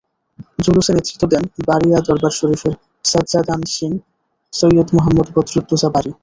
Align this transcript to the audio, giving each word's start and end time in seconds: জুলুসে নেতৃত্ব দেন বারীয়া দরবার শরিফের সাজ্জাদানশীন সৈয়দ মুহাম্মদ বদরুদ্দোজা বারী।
জুলুসে 0.63 0.91
নেতৃত্ব 0.93 1.23
দেন 1.31 1.43
বারীয়া 1.67 1.99
দরবার 2.07 2.33
শরিফের 2.39 2.73
সাজ্জাদানশীন 3.05 3.93
সৈয়দ 4.53 4.87
মুহাম্মদ 4.95 5.27
বদরুদ্দোজা 5.35 5.89
বারী। 5.95 6.11